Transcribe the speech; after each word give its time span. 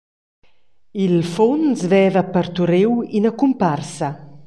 Il 1.03 1.15
funs 1.33 1.79
veva 1.93 2.21
parturiu 2.35 2.91
ina 3.17 3.31
cumparsa. 3.39 4.09